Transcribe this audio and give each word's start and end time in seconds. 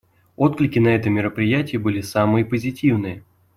Отклики 0.35 0.79
на 0.79 0.87
это 0.87 1.11
мероприятие 1.11 1.77
были 1.79 2.01
самые 2.01 2.43
позитивные. 2.43 3.23